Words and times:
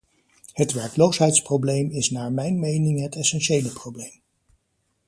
Het 0.53 0.71
werkloosheidsprobleem 0.73 1.89
is 1.89 2.09
naar 2.09 2.31
mijn 2.31 2.59
mening 2.59 3.01
het 3.01 3.15
essentiële 3.15 3.69
probleem. 3.69 4.21